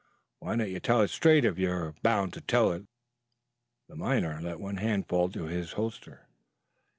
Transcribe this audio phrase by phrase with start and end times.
[0.39, 2.87] "Why don't you tell it straight if you are bound to tell it?"
[3.87, 6.25] The miner let one hand fall to his holster.